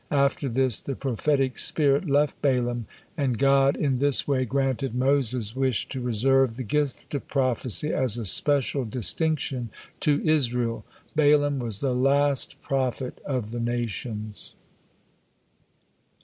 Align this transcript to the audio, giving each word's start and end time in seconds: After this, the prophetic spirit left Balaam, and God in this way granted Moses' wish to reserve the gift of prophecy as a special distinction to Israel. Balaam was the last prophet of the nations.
After 0.09 0.49
this, 0.49 0.79
the 0.79 0.95
prophetic 0.95 1.59
spirit 1.59 2.09
left 2.09 2.41
Balaam, 2.41 2.87
and 3.15 3.37
God 3.37 3.77
in 3.77 3.99
this 3.99 4.27
way 4.27 4.45
granted 4.45 4.95
Moses' 4.95 5.55
wish 5.55 5.87
to 5.89 6.01
reserve 6.01 6.55
the 6.57 6.63
gift 6.63 7.13
of 7.13 7.27
prophecy 7.27 7.93
as 7.93 8.17
a 8.17 8.25
special 8.25 8.83
distinction 8.83 9.69
to 9.99 10.19
Israel. 10.27 10.83
Balaam 11.15 11.59
was 11.59 11.81
the 11.81 11.93
last 11.93 12.59
prophet 12.63 13.21
of 13.27 13.51
the 13.51 13.59
nations. 13.59 14.55